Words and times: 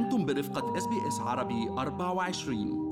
أنتم 0.00 0.24
برفقة 0.26 0.78
SBS 0.78 1.20
عربي 1.20 1.68
24 1.78 2.90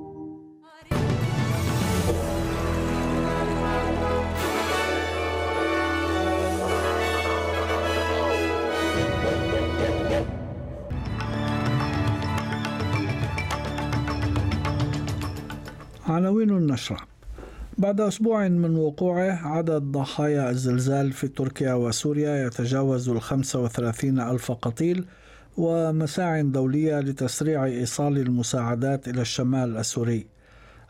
عناوين 16.06 16.50
النشرة. 16.50 16.98
بعد 17.78 18.00
أسبوع 18.00 18.48
من 18.48 18.76
وقوعه 18.76 19.46
عدد 19.46 19.82
ضحايا 19.82 20.50
الزلزال 20.50 21.12
في 21.12 21.28
تركيا 21.28 21.74
وسوريا 21.74 22.46
يتجاوز 22.46 23.08
الخمسة 23.08 23.60
وثلاثين 23.62 24.20
ألف 24.20 24.52
قتيل 24.52 25.04
ومساع 25.58 26.40
دولية 26.40 27.00
لتسريع 27.00 27.64
إيصال 27.64 28.18
المساعدات 28.18 29.08
إلى 29.08 29.20
الشمال 29.20 29.76
السوري. 29.76 30.26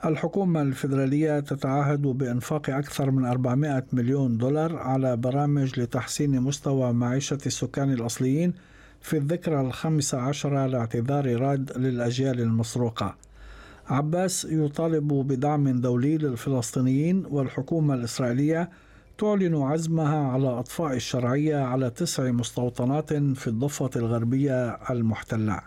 الحكومة 0.04 0.62
الفيدرالية 0.62 1.40
تتعهد 1.40 2.02
بإنفاق 2.02 2.70
أكثر 2.70 3.10
من 3.10 3.24
400 3.24 3.84
مليون 3.92 4.38
دولار 4.38 4.76
على 4.76 5.16
برامج 5.16 5.80
لتحسين 5.80 6.40
مستوى 6.40 6.92
معيشة 6.92 7.38
السكان 7.46 7.92
الأصليين 7.92 8.52
في 9.00 9.16
الذكرى 9.16 9.60
الخامسة 9.60 10.18
عشرة 10.18 10.66
لاعتذار 10.66 11.40
راد 11.40 11.78
للأجيال 11.78 12.40
المسروقة. 12.40 13.14
عباس 13.86 14.46
يطالب 14.50 15.08
بدعم 15.08 15.80
دولي 15.80 16.18
للفلسطينيين 16.18 17.26
والحكومة 17.30 17.94
الإسرائيلية 17.94 18.70
تعلن 19.18 19.54
عزمها 19.62 20.32
على 20.32 20.48
أطفاء 20.48 20.96
الشرعية 20.96 21.56
على 21.56 21.90
تسع 21.90 22.30
مستوطنات 22.30 23.12
في 23.14 23.46
الضفة 23.46 23.90
الغربية 23.96 24.68
المحتلة. 24.90 25.60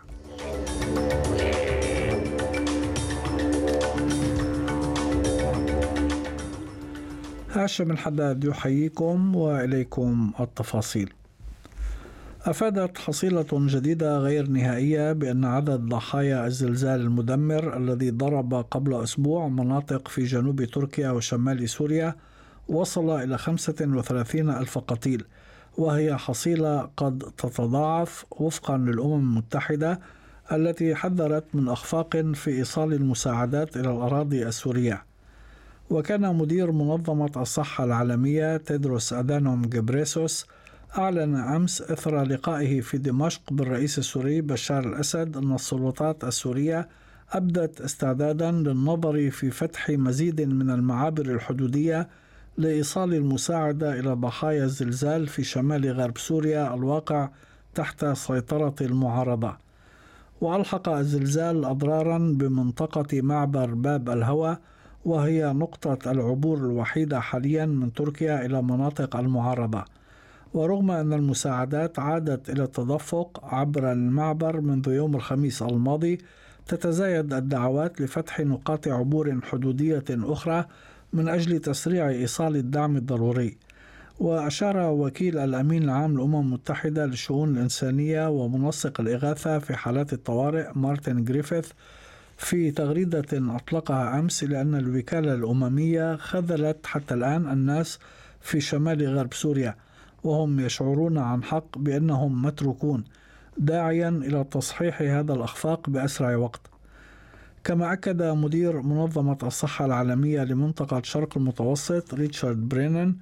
هاشم 7.51 7.91
الحداد 7.91 8.43
يحييكم 8.43 9.35
وإليكم 9.35 10.31
التفاصيل. 10.39 11.13
أفادت 12.45 12.98
حصيلة 12.98 13.45
جديدة 13.51 14.17
غير 14.17 14.48
نهائية 14.48 15.13
بأن 15.13 15.45
عدد 15.45 15.79
ضحايا 15.79 16.48
الزلزال 16.48 17.01
المدمر 17.01 17.77
الذي 17.77 18.11
ضرب 18.11 18.54
قبل 18.54 19.04
أسبوع 19.04 19.48
مناطق 19.48 20.07
في 20.07 20.23
جنوب 20.23 20.63
تركيا 20.63 21.11
وشمال 21.11 21.70
سوريا 21.70 22.15
وصل 22.71 23.09
إلى 23.09 23.37
35 23.37 24.49
ألف 24.49 24.77
قتيل 24.77 25.25
وهي 25.77 26.17
حصيلة 26.17 26.89
قد 26.97 27.19
تتضاعف 27.37 28.25
وفقا 28.31 28.77
للأمم 28.77 29.13
المتحدة 29.13 29.99
التي 30.51 30.95
حذرت 30.95 31.43
من 31.53 31.69
أخفاق 31.69 32.17
في 32.17 32.51
إيصال 32.51 32.93
المساعدات 32.93 33.77
إلى 33.77 33.91
الأراضي 33.91 34.47
السورية. 34.47 35.03
وكان 35.89 36.35
مدير 36.35 36.71
منظمة 36.71 37.31
الصحة 37.37 37.83
العالمية 37.83 38.57
تيدروس 38.57 39.13
أدانوم 39.13 39.61
جبريسوس 39.61 40.45
أعلن 40.97 41.35
أمس 41.35 41.81
إثر 41.81 42.23
لقائه 42.23 42.81
في 42.81 42.97
دمشق 42.97 43.41
بالرئيس 43.51 43.99
السوري 43.99 44.41
بشار 44.41 44.87
الأسد 44.87 45.37
أن 45.37 45.55
السلطات 45.55 46.23
السورية 46.23 46.89
أبدت 47.31 47.81
استعدادا 47.81 48.51
للنظر 48.51 49.29
في 49.29 49.51
فتح 49.51 49.89
مزيد 49.89 50.41
من 50.41 50.69
المعابر 50.69 51.25
الحدودية 51.25 52.07
لإيصال 52.62 53.13
المساعدة 53.13 53.99
إلى 53.99 54.13
ضحايا 54.13 54.63
الزلزال 54.63 55.27
في 55.27 55.43
شمال 55.43 55.91
غرب 55.91 56.17
سوريا 56.17 56.73
الواقع 56.73 57.29
تحت 57.76 58.05
سيطرة 58.05 58.76
المعارضة. 58.81 59.57
وألحق 60.41 60.89
الزلزال 60.89 61.65
أضرارا 61.65 62.17
بمنطقة 62.17 63.21
معبر 63.21 63.73
باب 63.73 64.09
الهوى 64.09 64.57
وهي 65.05 65.53
نقطة 65.53 66.11
العبور 66.11 66.57
الوحيدة 66.57 67.19
حاليا 67.19 67.66
من 67.66 67.94
تركيا 67.94 68.45
إلى 68.45 68.61
مناطق 68.61 69.16
المعارضة. 69.16 69.85
ورغم 70.53 70.91
أن 70.91 71.13
المساعدات 71.13 71.99
عادت 71.99 72.49
إلى 72.49 72.63
التدفق 72.63 73.39
عبر 73.43 73.91
المعبر 73.91 74.61
منذ 74.61 74.89
يوم 74.89 75.16
الخميس 75.16 75.61
الماضي 75.61 76.17
تتزايد 76.67 77.33
الدعوات 77.33 78.01
لفتح 78.01 78.39
نقاط 78.39 78.88
عبور 78.88 79.39
حدودية 79.43 80.03
أخرى 80.09 80.66
من 81.13 81.27
أجل 81.27 81.59
تسريع 81.59 82.09
إيصال 82.09 82.55
الدعم 82.55 82.97
الضروري. 82.97 83.57
وأشار 84.19 84.77
وكيل 84.77 85.38
الأمين 85.38 85.83
العام 85.83 86.13
للأمم 86.13 86.39
المتحدة 86.39 87.05
للشؤون 87.05 87.57
الإنسانية 87.57 88.29
ومنسق 88.29 89.01
الإغاثة 89.01 89.59
في 89.59 89.75
حالات 89.75 90.13
الطوارئ 90.13 90.67
مارتن 90.75 91.23
جريفيث 91.23 91.69
في 92.38 92.72
تغريدة 92.72 93.25
أطلقها 93.33 94.19
أمس 94.19 94.44
إلى 94.44 94.61
أن 94.61 94.75
الوكالة 94.75 95.33
الأممية 95.33 96.16
خذلت 96.16 96.85
حتى 96.85 97.13
الآن 97.13 97.49
الناس 97.51 97.99
في 98.41 98.61
شمال 98.61 99.17
غرب 99.17 99.33
سوريا 99.33 99.75
وهم 100.23 100.59
يشعرون 100.59 101.17
عن 101.17 101.43
حق 101.43 101.78
بأنهم 101.78 102.41
متروكون 102.41 103.03
داعيا 103.57 104.09
إلى 104.09 104.43
تصحيح 104.51 105.01
هذا 105.01 105.33
الأخفاق 105.33 105.89
بأسرع 105.89 106.35
وقت. 106.35 106.61
كما 107.63 107.94
أكد 107.94 108.23
مدير 108.23 108.81
منظمة 108.81 109.38
الصحة 109.44 109.85
العالمية 109.85 110.44
لمنطقة 110.44 111.01
شرق 111.03 111.38
المتوسط 111.38 112.13
ريتشارد 112.13 112.69
برينن 112.69 113.16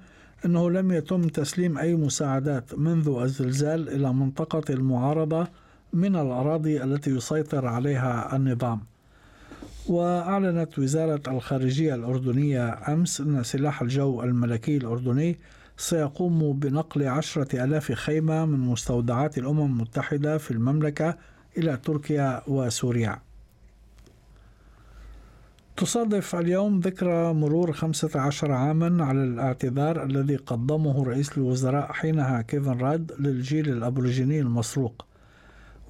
أنه 0.44 0.70
لم 0.70 0.92
يتم 0.92 1.22
تسليم 1.22 1.78
أي 1.78 1.94
مساعدات 1.94 2.78
منذ 2.78 3.08
الزلزال 3.22 3.88
إلى 3.88 4.12
منطقة 4.12 4.62
المعارضة 4.70 5.48
من 5.92 6.16
الأراضي 6.16 6.84
التي 6.84 7.10
يسيطر 7.10 7.66
عليها 7.66 8.36
النظام. 8.36 8.80
وأعلنت 9.88 10.78
وزارة 10.78 11.22
الخارجية 11.28 11.94
الأردنية 11.94 12.92
أمس 12.92 13.20
أن 13.20 13.42
سلاح 13.42 13.82
الجو 13.82 14.22
الملكي 14.22 14.76
الأردني 14.76 15.38
سيقوم 15.76 16.52
بنقل 16.52 17.08
عشرة 17.08 17.64
ألاف 17.64 17.92
خيمة 17.92 18.44
من 18.44 18.58
مستودعات 18.58 19.38
الأمم 19.38 19.66
المتحدة 19.66 20.38
في 20.38 20.50
المملكة 20.50 21.16
إلى 21.58 21.76
تركيا 21.76 22.42
وسوريا. 22.46 23.29
تصادف 25.76 26.34
اليوم 26.36 26.80
ذكرى 26.80 27.32
مرور 27.32 27.72
15 27.72 28.52
عاما 28.52 29.04
على 29.04 29.24
الاعتذار 29.24 30.04
الذي 30.04 30.36
قدمه 30.36 31.04
رئيس 31.04 31.38
الوزراء 31.38 31.92
حينها 31.92 32.42
كيفن 32.42 32.80
راد 32.80 33.12
للجيل 33.18 33.68
الأبوريجيني 33.68 34.40
المسروق. 34.40 35.06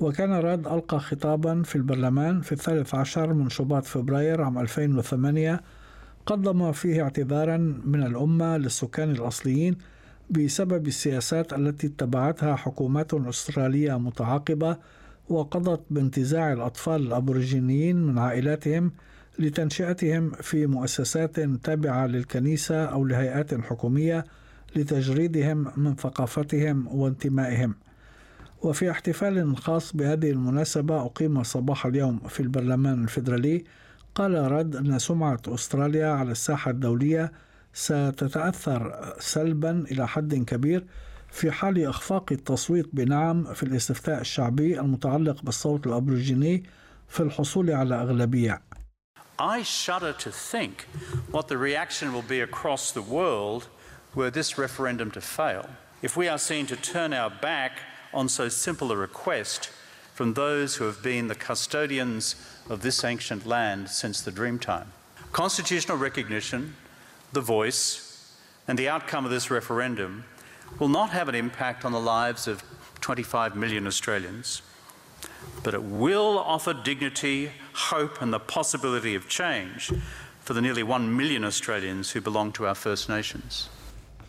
وكان 0.01 0.33
راد 0.33 0.67
ألقى 0.67 1.01
خطابا 1.01 1.63
في 1.63 1.77
البرلمان 1.77 2.41
في 2.41 2.53
الثالث 2.53 2.95
عشر 2.95 3.33
من 3.33 3.49
شباط 3.49 3.85
فبراير 3.85 4.43
عام 4.43 4.59
2008 4.59 5.61
قدم 6.27 6.73
فيه 6.73 7.03
اعتذارا 7.03 7.57
من 7.85 8.03
الأمة 8.03 8.57
للسكان 8.57 9.11
الأصليين 9.11 9.77
بسبب 10.31 10.87
السياسات 10.87 11.53
التي 11.53 11.87
اتبعتها 11.87 12.57
حكومات 12.57 13.15
أسترالية 13.15 13.99
متعاقبة 13.99 14.77
وقضت 15.29 15.81
بانتزاع 15.91 16.53
الأطفال 16.53 17.07
الأبوريجينيين 17.07 17.97
من 17.97 18.19
عائلاتهم 18.19 18.93
لتنشئتهم 19.41 20.31
في 20.31 20.67
مؤسسات 20.67 21.41
تابعة 21.41 22.07
للكنيسة 22.07 22.85
أو 22.85 23.05
لهيئات 23.05 23.55
حكومية 23.61 24.25
لتجريدهم 24.77 25.73
من 25.77 25.95
ثقافتهم 25.95 26.89
وانتمائهم. 26.89 27.75
وفي 28.63 28.91
احتفال 28.91 29.57
خاص 29.57 29.97
بهذه 29.97 30.31
المناسبة 30.31 31.05
أقيم 31.05 31.43
صباح 31.43 31.87
اليوم 31.87 32.19
في 32.29 32.41
البرلمان 32.41 33.05
الفيدرالي 33.05 33.65
قال 34.15 34.53
رد 34.53 34.77
أن 34.77 34.99
سمعة 34.99 35.41
أستراليا 35.49 36.07
على 36.07 36.31
الساحة 36.31 36.71
الدولية 36.71 37.33
ستتأثر 37.75 39.15
سلبا 39.19 39.85
إلى 39.91 40.09
حد 40.09 40.35
كبير 40.35 40.85
في 41.31 41.51
حال 41.51 41.85
إخفاق 41.85 42.33
التصويت 42.33 42.89
بنعم 42.93 43.45
في 43.45 43.63
الاستفتاء 43.63 44.21
الشعبي 44.21 44.81
المتعلق 44.81 45.43
بالصوت 45.43 45.87
الأبريجيني 45.87 46.63
في 47.09 47.21
الحصول 47.21 47.71
على 47.71 47.95
أغلبية. 47.95 48.63
I 49.41 49.63
shudder 49.63 50.13
to 50.13 50.31
think 50.31 50.83
what 51.31 51.49
the 51.49 51.57
reaction 51.57 52.13
will 52.13 52.21
be 52.21 52.41
across 52.41 52.93
the 52.93 53.01
world 53.01 53.69
were 54.15 54.31
this 54.31 54.59
referendum 54.59 55.11
to 55.13 55.23
fail. 55.23 55.67
If 56.03 56.15
we 56.15 56.29
are 56.29 56.37
seen 56.37 56.67
to 56.67 56.77
turn 56.77 57.15
our 57.15 57.31
back 57.31 57.79
on 58.13 58.29
so 58.29 58.51
simple 58.51 58.93
a 58.93 58.97
request 58.97 59.71
from 60.13 60.35
those 60.35 60.77
who 60.77 60.85
have 60.85 61.03
been 61.03 61.29
the 61.29 61.35
custodians 61.35 62.37
of 62.69 62.83
this 62.83 63.03
ancient 63.03 63.47
land 63.47 63.89
since 63.89 64.21
the 64.21 64.31
Dreamtime. 64.31 64.89
Constitutional 65.33 65.97
recognition, 65.97 66.77
the 67.33 67.41
voice, 67.41 68.35
and 68.69 68.79
the 68.79 68.91
outcome 68.91 69.25
of 69.25 69.31
this 69.31 69.51
referendum 69.51 70.25
will 70.79 70.89
not 70.89 71.11
have 71.11 71.31
an 71.31 71.35
impact 71.35 71.87
on 71.87 71.93
the 71.93 72.01
lives 72.01 72.47
of 72.47 72.63
25 73.01 73.57
million 73.57 73.87
Australians, 73.87 74.61
but 75.63 75.73
it 75.73 75.83
will 75.83 76.39
offer 76.39 76.75
dignity, 76.75 77.53
hope, 77.93 78.21
and 78.23 78.33
the 78.33 78.39
possibility 78.39 79.15
of 79.15 79.29
change 79.29 79.93
for 80.45 80.55
the 80.55 80.61
nearly 80.61 80.83
1 80.83 81.17
million 81.17 81.45
Australians 81.45 82.11
who 82.11 82.21
belong 82.21 82.53
to 82.53 82.67
our 82.67 82.75
First 82.75 83.09
Nations. 83.09 83.69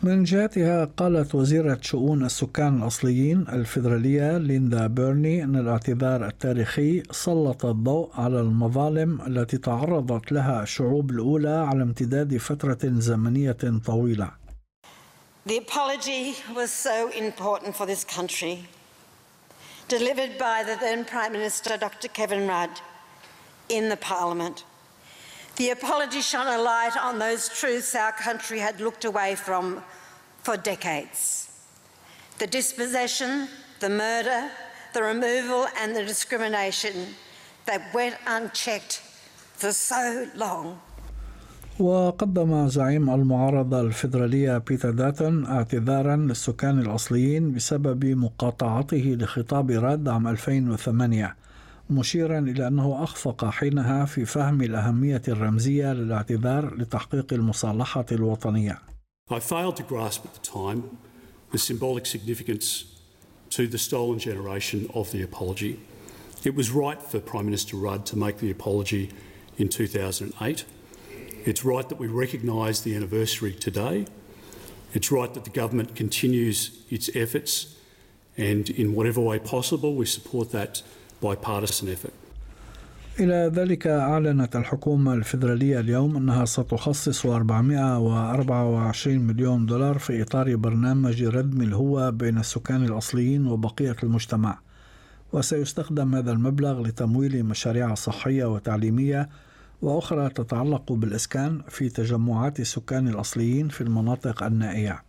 من 0.02 0.24
جهتها 0.24 0.84
قالت 0.96 1.34
وزيرة 1.34 1.78
شؤون 1.82 2.24
السكان 2.24 2.82
الأصليين 2.82 3.44
الفيدرالية 3.48 4.38
ليندا 4.38 4.86
بيرني 4.86 5.44
أن 5.44 5.56
الاعتذار 5.56 6.26
التاريخي 6.26 7.02
سلط 7.10 7.64
الضوء 7.64 8.10
على 8.14 8.40
المظالم 8.40 9.20
التي 9.20 9.58
تعرضت 9.58 10.32
لها 10.32 10.62
الشعوب 10.62 11.10
الأولى 11.10 11.66
على 11.68 11.82
امتداد 11.82 12.36
فترة 12.36 12.78
زمنية 12.82 13.56
طويلة. 13.86 14.30
The 15.46 15.58
apology 15.58 16.36
was 16.54 16.70
so 16.70 17.08
important 17.08 17.76
for 17.76 17.86
this 17.86 18.04
country. 18.04 18.64
Delivered 19.88 20.38
by 20.38 20.62
the 20.64 20.76
then 20.80 21.04
Prime 21.04 21.32
Minister 21.32 21.76
Dr. 21.76 22.08
Kevin 22.08 22.48
Rudd 22.48 22.80
in 23.78 23.88
the 23.88 23.96
Parliament. 23.96 24.64
The 25.56 25.70
apology 25.70 26.22
shone 26.30 26.50
a 26.58 26.60
light 26.72 26.96
on 27.08 27.18
those 27.18 27.42
truths 27.58 27.94
our 27.94 28.12
country 28.26 28.58
had 28.58 28.80
looked 28.86 29.04
away 29.04 29.30
from 29.46 29.64
for 30.44 30.56
decades. 30.56 31.20
The 32.42 32.48
dispossession, 32.60 33.48
the 33.84 33.90
murder, 34.04 34.40
the 34.94 35.02
removal, 35.02 35.66
and 35.80 35.88
the 35.98 36.04
discrimination 36.12 36.94
that 37.68 37.80
went 37.94 38.16
unchecked 38.26 38.94
for 39.60 39.72
so 39.72 40.28
long. 40.34 40.66
وقدم 41.78 42.68
زعيم 42.68 43.10
المعارضة 43.10 43.80
الفيدرالية 43.80 44.58
بيتر 44.58 44.90
داتون 44.90 45.46
اعتذارا 45.46 46.16
للسكان 46.16 46.80
الأصليين 46.80 47.54
بسبب 47.54 48.04
مقاطعته 48.04 49.16
لخطاب 49.20 49.70
راد 49.70 50.08
عام 50.08 50.28
2008 50.28 51.36
مشيرا 51.94 52.38
إلى 52.38 52.66
أنه 52.66 53.04
أخفق 53.04 53.44
حينها 53.44 54.04
في 54.04 54.24
فهم 54.24 54.62
الأهمية 54.62 55.22
الرمزية 55.28 55.92
للاعتذار 55.92 56.74
لتحقيق 56.74 57.32
المصالحة 57.32 58.06
الوطنية. 58.12 58.78
I 59.30 59.40
failed 59.40 59.76
to 59.76 59.82
grasp 59.82 60.24
at 60.24 60.34
the 60.34 60.46
time 60.60 60.98
the 61.52 61.58
symbolic 61.58 62.06
significance 62.06 62.84
to 63.50 63.66
the 63.66 63.78
stolen 63.78 64.18
generation 64.18 64.88
of 64.94 65.12
the 65.12 65.22
apology. 65.22 65.78
It 66.44 66.54
was 66.54 66.70
right 66.70 67.00
for 67.00 67.20
Prime 67.20 67.44
Minister 67.44 67.76
Rudd 67.76 68.04
to 68.06 68.16
make 68.16 68.38
the 68.38 68.50
apology 68.50 69.10
in 69.58 69.68
2008. 69.68 70.64
It's 71.44 71.64
right 71.64 71.88
that 71.88 71.98
we 71.98 72.08
recognise 72.08 72.82
the 72.82 72.94
anniversary 72.96 73.52
today. 73.52 74.06
It's 74.94 75.10
right 75.10 75.32
that 75.34 75.44
the 75.44 75.50
government 75.50 75.94
continues 75.94 76.58
its 76.90 77.10
efforts, 77.14 77.76
and 78.36 78.68
in 78.70 78.94
whatever 78.94 79.20
way 79.20 79.38
possible, 79.38 79.94
we 79.94 80.06
support 80.06 80.52
that 80.52 80.82
bipartisan 81.22 81.88
effort. 81.88 82.12
إلى 83.20 83.50
ذلك 83.54 83.86
أعلنت 83.86 84.56
الحكومة 84.56 85.14
الفيدرالية 85.14 85.80
اليوم 85.80 86.16
أنها 86.16 86.44
ستخصص 86.44 87.26
424 87.26 89.18
مليون 89.18 89.66
دولار 89.66 89.98
في 89.98 90.22
إطار 90.22 90.56
برنامج 90.56 91.22
ردم 91.24 91.62
الهوة 91.62 92.10
بين 92.10 92.38
السكان 92.38 92.84
الأصليين 92.84 93.46
وبقية 93.46 93.96
المجتمع 94.02 94.58
وسيستخدم 95.32 96.14
هذا 96.14 96.32
المبلغ 96.32 96.82
لتمويل 96.82 97.44
مشاريع 97.44 97.94
صحية 97.94 98.44
وتعليمية 98.44 99.28
وأخرى 99.82 100.28
تتعلق 100.28 100.92
بالإسكان 100.92 101.62
في 101.68 101.88
تجمعات 101.88 102.60
السكان 102.60 103.08
الأصليين 103.08 103.68
في 103.68 103.80
المناطق 103.80 104.42
النائية 104.42 105.02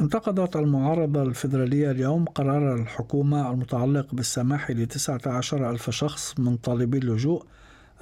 انتقدت 0.00 0.56
المعارضة 0.56 1.22
الفيدرالية 1.22 1.90
اليوم 1.90 2.24
قرار 2.24 2.74
الحكومة 2.74 3.50
المتعلق 3.50 4.14
بالسماح 4.14 4.70
لتسعة 4.70 5.20
عشر 5.26 5.70
ألف 5.70 5.90
شخص 5.90 6.34
من 6.38 6.56
طالبي 6.56 6.98
اللجوء 6.98 7.44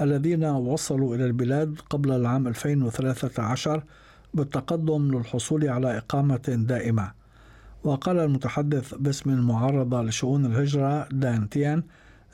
الذين 0.00 0.44
وصلوا 0.44 1.14
إلى 1.16 1.24
البلاد 1.24 1.78
قبل 1.90 2.12
العام 2.12 2.48
2013 2.48 3.82
بالتقدم 4.34 5.18
للحصول 5.18 5.68
على 5.68 5.98
إقامة 5.98 6.64
دائمة. 6.68 7.12
وقال 7.84 8.18
المتحدث 8.18 8.94
باسم 8.94 9.30
المعارضة 9.30 10.02
لشؤون 10.02 10.46
الهجرة 10.46 11.08
دان 11.12 11.48
تيان 11.48 11.82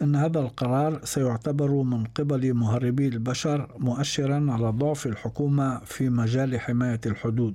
أن 0.03 0.17
هذا 0.17 0.41
القرار 0.41 1.01
سيعتبر 1.05 1.71
من 1.71 2.05
قبل 2.05 2.55
مهربي 2.55 3.09
البشر 3.09 3.69
مؤشرا 3.79 4.47
على 4.53 4.69
ضعف 4.71 5.07
الحكومة 5.07 5.81
في 5.85 6.09
مجال 6.09 6.61
حماية 6.61 7.01
الحدود. 7.07 7.55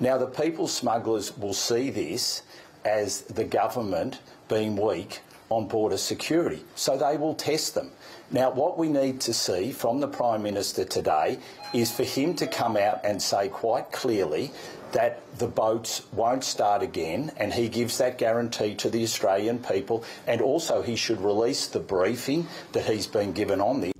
Now, 0.00 0.18
the 0.18 0.26
people 0.26 0.66
smugglers 0.66 1.36
will 1.38 1.54
see 1.54 1.90
this 1.90 2.42
as 2.84 3.22
the 3.22 3.44
government 3.44 4.18
being 4.48 4.76
weak 4.76 5.20
on 5.50 5.68
border 5.68 5.96
security, 5.96 6.64
so 6.74 6.98
they 6.98 7.16
will 7.16 7.34
test 7.34 7.74
them. 7.74 7.90
Now, 8.30 8.50
what 8.50 8.76
we 8.76 8.88
need 8.88 9.20
to 9.22 9.32
see 9.32 9.72
from 9.72 10.00
the 10.00 10.08
Prime 10.08 10.42
Minister 10.42 10.84
today 10.84 11.38
is 11.72 11.92
for 11.92 12.02
him 12.02 12.34
to 12.36 12.46
come 12.46 12.76
out 12.76 13.00
and 13.04 13.22
say 13.22 13.48
quite 13.48 13.92
clearly 13.92 14.50
that 14.92 15.20
the 15.38 15.46
boats 15.46 16.02
won't 16.12 16.44
start 16.44 16.82
again, 16.82 17.30
and 17.36 17.52
he 17.52 17.68
gives 17.68 17.98
that 17.98 18.18
guarantee 18.18 18.74
to 18.76 18.90
the 18.90 19.02
Australian 19.02 19.58
people. 19.58 20.04
And 20.26 20.40
also, 20.40 20.82
he 20.82 20.96
should 20.96 21.20
release 21.20 21.66
the 21.66 21.80
briefing 21.80 22.46
that 22.72 22.84
he's 22.84 23.06
been 23.06 23.32
given 23.32 23.60
on 23.60 23.80
this. 23.80 23.93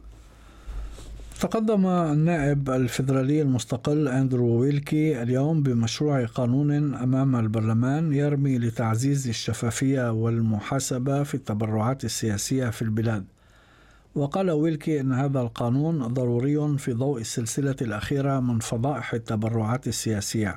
تقدم 1.45 1.87
النائب 1.87 2.71
الفيدرالي 2.71 3.43
المستقل 3.43 4.09
أندرو 4.09 4.61
ويلكي 4.61 5.23
اليوم 5.23 5.63
بمشروع 5.63 6.25
قانون 6.25 6.95
أمام 6.95 7.37
البرلمان 7.37 8.13
يرمي 8.13 8.59
لتعزيز 8.59 9.29
الشفافية 9.29 10.13
والمحاسبة 10.13 11.23
في 11.23 11.35
التبرعات 11.35 12.05
السياسية 12.05 12.71
في 12.71 12.83
البلاد 12.83 13.25
وقال 14.15 14.51
ويلكي 14.51 15.01
أن 15.01 15.13
هذا 15.13 15.41
القانون 15.41 16.07
ضروري 16.07 16.79
في 16.79 16.93
ضوء 16.93 17.21
السلسلة 17.21 17.77
الأخيرة 17.83 18.41
من 18.41 18.59
فضائح 18.59 19.15
التبرعات 19.15 19.87
السياسية 19.87 20.55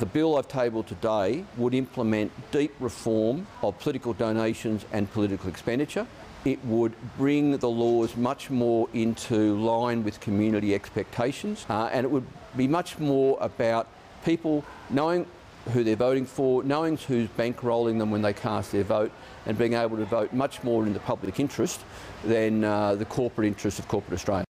The 0.00 0.06
bill 0.06 0.36
I've 0.36 0.48
tabled 0.48 0.86
today 0.88 1.44
would 1.56 1.74
implement 1.74 2.30
deep 2.52 2.72
reform 2.80 3.46
of 3.62 3.78
political 3.78 4.12
donations 4.12 4.84
and 4.92 5.10
political 5.14 5.48
expenditure. 5.48 6.06
It 6.45 6.59
would 6.65 6.93
bring 7.17 7.57
the 7.57 7.69
laws 7.69 8.15
much 8.17 8.49
more 8.49 8.89
into 8.93 9.55
line 9.73 10.03
with 10.03 10.19
community 10.19 10.73
expectations, 10.73 11.65
uh, 11.69 11.89
and 11.93 12.03
it 12.05 12.09
would 12.09 12.25
be 12.57 12.67
much 12.67 12.97
more 12.99 13.37
about 13.39 13.87
people 14.25 14.63
knowing 14.89 15.25
who 15.73 15.83
they're 15.83 15.95
voting 15.95 16.25
for, 16.25 16.63
knowing 16.63 16.97
who's 16.97 17.29
bankrolling 17.37 17.99
them 17.99 18.09
when 18.09 18.23
they 18.23 18.33
cast 18.33 18.71
their 18.71 18.83
vote, 18.83 19.11
and 19.45 19.57
being 19.57 19.73
able 19.73 19.97
to 19.97 20.05
vote 20.05 20.33
much 20.33 20.63
more 20.63 20.85
in 20.87 20.93
the 20.93 20.99
public 20.99 21.39
interest 21.39 21.79
than 22.23 22.63
uh, 22.63 22.95
the 22.95 23.05
corporate 23.05 23.47
interest 23.47 23.77
of 23.79 23.87
corporate 23.87 24.13
Australia. 24.19 24.45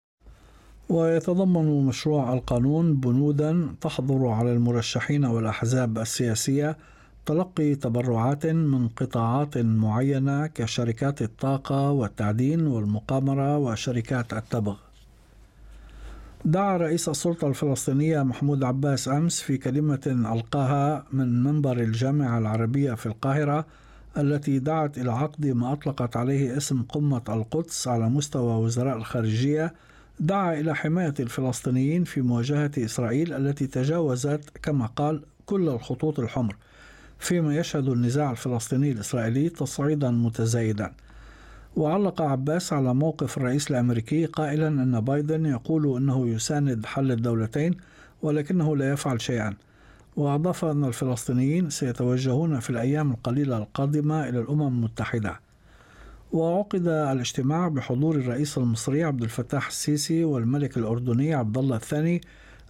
ويتضمن 0.89 1.87
مشروع 1.87 2.33
القانون 2.33 2.95
بنودا 2.95 3.75
تحظر 3.81 4.27
على 4.29 4.53
المرشحين 4.53 5.25
والأحزاب 5.25 5.99
السياسية 5.99 6.77
تلقي 7.26 7.76
تبرعات 7.76 8.46
من 8.46 8.88
قطاعات 8.88 9.58
معينة 9.58 10.48
كشركات 10.48 11.22
الطاقة 11.22 11.92
والتعدين 11.92 12.68
والمقامرة 12.68 13.58
وشركات 13.58 14.34
التبغ. 14.34 14.76
دعا 16.46 16.78
رئيس 16.78 17.10
السلطة 17.10 17.48
الفلسطينية 17.48 18.24
محمود 18.24 18.64
عباس 18.64 19.08
أمس 19.08 19.42
في 19.42 19.58
كلمة 19.58 20.02
ألقاها 20.08 21.06
من 21.14 21.44
منبر 21.44 21.78
الجامعة 21.78 22.38
العربية 22.38 22.94
في 22.94 23.06
القاهرة 23.06 23.66
التي 24.18 24.60
دعت 24.60 24.98
إلى 24.98 25.12
عقد 25.12 25.46
ما 25.46 25.74
أطلقت 25.74 26.18
عليه 26.18 26.58
اسم 26.58 26.82
قمة 26.82 27.22
القدس 27.30 27.88
على 27.88 28.10
مستوى 28.10 28.54
وزراء 28.64 28.98
الخارجية 28.98 29.74
دعا 30.20 30.54
إلى 30.54 30.76
حماية 30.76 31.14
الفلسطينيين 31.20 32.04
في 32.04 32.22
مواجهة 32.22 32.72
إسرائيل 32.78 33.34
التي 33.34 33.68
تجاوزت 33.68 34.42
كما 34.64 34.86
قال 34.86 35.22
كل 35.46 35.70
الخطوط 35.70 36.20
الحمر 36.20 36.56
فيما 37.22 37.56
يشهد 37.56 37.90
النزاع 37.90 38.32
الفلسطيني 38.32 38.92
الإسرائيلي 38.92 39.50
تصعيدا 39.50 40.12
متزايدا. 40.12 40.94
وعلق 41.76 42.22
عباس 42.22 42.74
على 42.74 42.94
موقف 42.94 43.38
الرئيس 43.38 43.72
الأمريكي 43.72 44.26
قائلا 44.26 44.68
أن 44.68 45.00
بايدن 45.00 45.46
يقول 45.46 45.98
أنه 45.98 46.28
يساند 46.28 46.86
حل 46.86 47.12
الدولتين 47.12 47.78
ولكنه 48.22 48.78
لا 48.78 48.92
يفعل 48.92 49.22
شيئا. 49.22 49.54
وأضاف 50.16 50.66
أن 50.66 50.84
الفلسطينيين 50.84 51.70
سيتوجهون 51.70 52.60
في 52.60 52.70
الأيام 52.70 53.12
القليلة 53.12 53.58
القادمة 53.58 54.30
إلى 54.30 54.40
الأمم 54.40 54.68
المتحدة. 54.68 55.40
وعقد 56.32 56.88
الاجتماع 56.88 57.68
بحضور 57.68 58.16
الرئيس 58.16 58.58
المصري 58.58 59.04
عبد 59.04 59.24
الفتاح 59.24 59.68
السيسي 59.68 60.24
والملك 60.24 60.78
الأردني 60.78 61.34
عبد 61.34 61.58
الله 61.58 61.76
الثاني 61.76 62.22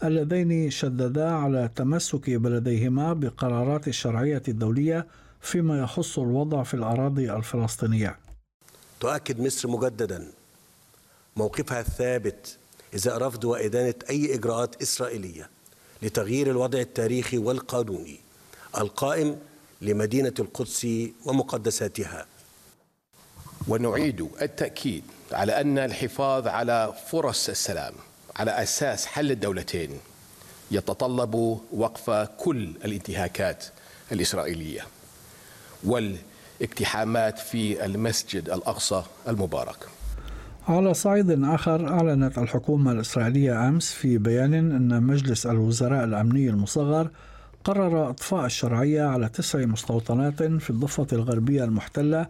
اللذين 0.03 0.71
شددا 0.71 1.29
على 1.29 1.69
تمسك 1.75 2.29
بلديهما 2.29 3.13
بقرارات 3.13 3.87
الشرعية 3.87 4.41
الدولية 4.47 5.07
فيما 5.41 5.79
يخص 5.79 6.19
الوضع 6.19 6.63
في 6.63 6.73
الأراضي 6.73 7.31
الفلسطينية. 7.31 8.17
تؤكد 8.99 9.41
مصر 9.41 9.67
مجددا 9.69 10.27
موقفها 11.35 11.79
الثابت 11.79 12.57
إزاء 12.95 13.17
رفض 13.17 13.43
وإدانة 13.45 13.93
أي 14.09 14.35
إجراءات 14.35 14.81
إسرائيلية 14.81 15.49
لتغيير 16.01 16.49
الوضع 16.49 16.79
التاريخي 16.79 17.37
والقانوني 17.37 18.19
القائم 18.77 19.37
لمدينة 19.81 20.33
القدس 20.39 20.87
ومقدساتها. 21.25 22.25
ونعيد 23.67 24.29
التأكيد 24.41 25.03
على 25.31 25.61
أن 25.61 25.77
الحفاظ 25.77 26.47
على 26.47 26.93
فرص 27.07 27.49
السلام 27.49 27.93
على 28.35 28.51
أساس 28.63 29.05
حل 29.05 29.31
الدولتين 29.31 29.89
يتطلب 30.71 31.59
وقف 31.73 32.09
كل 32.37 32.63
الانتهاكات 32.85 33.65
الإسرائيلية 34.11 34.81
والاقتحامات 35.83 37.39
في 37.39 37.85
المسجد 37.85 38.49
الأقصى 38.49 39.03
المبارك. 39.27 39.77
على 40.67 40.93
صعيد 40.93 41.43
آخر 41.43 41.87
أعلنت 41.87 42.37
الحكومة 42.37 42.91
الإسرائيلية 42.91 43.67
أمس 43.69 43.91
في 43.91 44.17
بيان 44.17 44.53
أن 44.53 45.03
مجلس 45.03 45.45
الوزراء 45.45 46.03
الأمني 46.03 46.49
المصغر 46.49 47.09
قرر 47.63 48.09
إطفاء 48.09 48.45
الشرعية 48.45 49.03
على 49.03 49.29
تسع 49.29 49.59
مستوطنات 49.59 50.43
في 50.43 50.69
الضفة 50.69 51.07
الغربية 51.13 51.63
المحتلة 51.63 52.27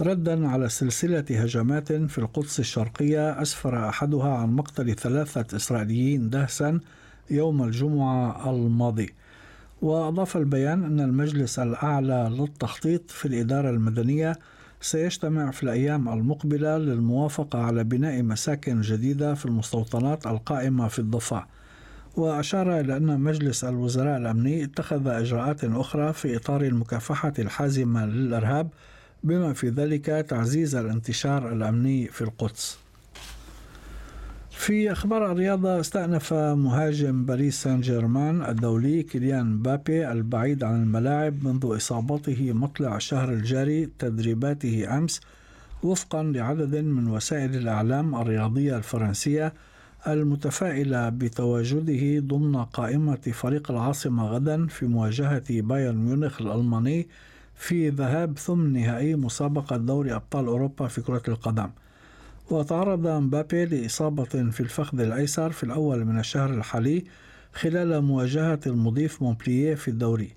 ردا 0.00 0.48
على 0.48 0.68
سلسلة 0.68 1.24
هجمات 1.30 1.92
في 1.92 2.18
القدس 2.18 2.60
الشرقية 2.60 3.42
أسفر 3.42 3.88
أحدها 3.88 4.28
عن 4.28 4.56
مقتل 4.56 4.94
ثلاثة 4.94 5.56
إسرائيليين 5.56 6.30
دهسا 6.30 6.80
يوم 7.30 7.62
الجمعة 7.62 8.50
الماضي. 8.50 9.14
وأضاف 9.82 10.36
البيان 10.36 10.84
أن 10.84 11.00
المجلس 11.00 11.58
الأعلى 11.58 12.36
للتخطيط 12.38 13.10
في 13.10 13.28
الإدارة 13.28 13.70
المدنية 13.70 14.38
سيجتمع 14.80 15.50
في 15.50 15.62
الأيام 15.62 16.08
المقبلة 16.08 16.78
للموافقة 16.78 17.58
على 17.58 17.84
بناء 17.84 18.22
مساكن 18.22 18.80
جديدة 18.80 19.34
في 19.34 19.46
المستوطنات 19.46 20.26
القائمة 20.26 20.88
في 20.88 20.98
الضفة. 20.98 21.46
وأشار 22.16 22.80
إلى 22.80 22.96
أن 22.96 23.20
مجلس 23.20 23.64
الوزراء 23.64 24.16
الأمني 24.16 24.64
اتخذ 24.64 25.08
إجراءات 25.08 25.64
أخرى 25.64 26.12
في 26.12 26.36
إطار 26.36 26.62
المكافحة 26.62 27.32
الحازمة 27.38 28.06
للإرهاب 28.06 28.68
بما 29.24 29.52
في 29.52 29.68
ذلك 29.68 30.06
تعزيز 30.06 30.74
الانتشار 30.74 31.52
الأمني 31.52 32.08
في 32.08 32.22
القدس. 32.22 32.78
في 34.50 34.92
أخبار 34.92 35.32
الرياضة 35.32 35.80
استأنف 35.80 36.32
مهاجم 36.34 37.24
باريس 37.24 37.62
سان 37.62 37.80
جيرمان 37.80 38.42
الدولي 38.42 39.02
كيليان 39.02 39.62
بابي 39.62 40.12
البعيد 40.12 40.64
عن 40.64 40.82
الملاعب 40.82 41.44
منذ 41.46 41.76
إصابته 41.76 42.52
مطلع 42.52 42.96
الشهر 42.96 43.32
الجاري 43.32 43.88
تدريباته 43.98 44.98
أمس 44.98 45.20
وفقا 45.82 46.22
لعدد 46.22 46.76
من 46.76 47.08
وسائل 47.08 47.54
الإعلام 47.56 48.14
الرياضية 48.14 48.76
الفرنسية 48.76 49.52
المتفائلة 50.06 51.08
بتواجده 51.08 52.20
ضمن 52.20 52.56
قائمة 52.56 53.20
فريق 53.32 53.70
العاصمة 53.70 54.26
غدا 54.26 54.66
في 54.66 54.86
مواجهة 54.86 55.44
بايرن 55.50 55.96
ميونخ 55.96 56.40
الألماني 56.40 57.06
في 57.54 57.88
ذهاب 57.88 58.38
ثمن 58.38 58.72
نهائي 58.72 59.14
مسابقة 59.14 59.76
دوري 59.76 60.14
أبطال 60.14 60.46
أوروبا 60.46 60.88
في 60.88 61.00
كرة 61.00 61.22
القدم. 61.28 61.70
وتعرض 62.50 63.06
مبابي 63.06 63.64
لإصابة 63.64 64.24
في 64.24 64.60
الفخذ 64.60 65.00
الأيسر 65.00 65.50
في 65.50 65.64
الأول 65.64 66.04
من 66.04 66.18
الشهر 66.18 66.50
الحالي 66.54 67.04
خلال 67.52 68.00
مواجهة 68.02 68.60
المضيف 68.66 69.22
مونبلييه 69.22 69.74
في 69.74 69.88
الدوري 69.88 70.36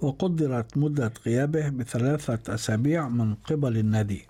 وقدرت 0.00 0.76
مدة 0.76 1.12
غيابه 1.26 1.68
بثلاثة 1.68 2.54
أسابيع 2.54 3.08
من 3.08 3.34
قبل 3.34 3.78
النادي. 3.78 4.26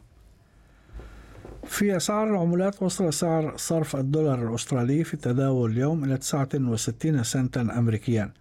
في 1.67 1.97
أسعار 1.97 2.31
العملات 2.31 2.83
وصل 2.83 3.13
سعر 3.13 3.57
صرف 3.57 3.97
الدولار 3.97 4.49
الأسترالي 4.49 5.05
في 5.05 5.15
التداول 5.15 5.71
اليوم 5.71 6.05
إلى 6.05 6.17
69 6.17 7.23
سنتا 7.23 7.61
أمريكيا. 7.61 8.33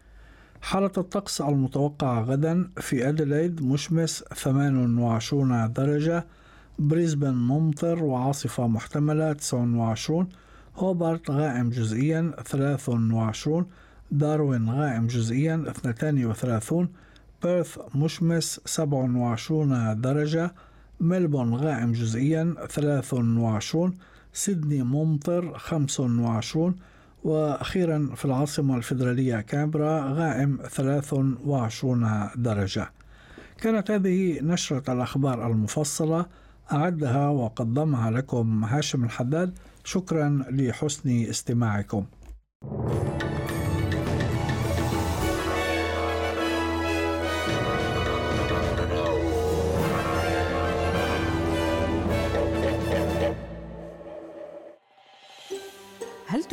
حالة 0.64 0.92
الطقس 0.98 1.42
المتوقعة 1.42 2.22
غدا 2.24 2.70
في 2.78 3.10
أديلايد 3.10 3.64
مشمس 3.64 4.24
28 4.34 5.74
درجة 5.74 6.26
بريسبن 6.80 7.34
ممطر 7.34 8.04
وعاصفة 8.04 8.68
محتملة 8.68 9.34
29 9.34 10.30
هوبارت 10.76 11.32
غائم 11.32 11.70
جزئيا 11.70 12.34
23 12.46 13.66
داروين 14.12 14.70
غائم 14.70 15.08
جزئيا 15.08 15.66
32 15.70 16.90
بيرث 17.44 17.80
مشمس 17.96 18.62
27 18.66 20.02
درجة 20.02 20.54
ملبون 21.00 21.56
غائم 21.56 21.92
جزئيا 21.92 22.56
23 22.70 23.94
سيدني 24.34 24.84
ممطر 24.84 25.58
25 25.58 26.76
وأخيرا 27.24 28.10
في 28.16 28.26
العاصمة 28.26 28.78
الفيدرالية 28.78 29.42
كامبرا 29.42 30.14
غائم 30.14 30.60
23 30.70 32.30
درجة. 32.36 32.92
كانت 33.62 33.92
هذه 33.92 34.40
نشرة 34.42 34.94
الأخبار 34.94 35.48
المفصلة 35.48 36.26
أعدها 36.74 37.28
وقدمها 37.30 38.12
لكم 38.12 38.64
هاشم 38.64 39.04
الحداد. 39.04 39.58
شكرا 39.84 40.46
لحسن 40.50 41.10
استماعكم. 41.10 42.06
هل 42.64 43.43